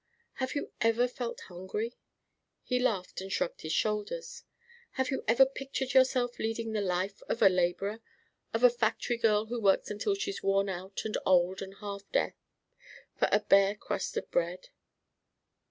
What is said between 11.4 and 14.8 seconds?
and half dead for a bare crust of bread?"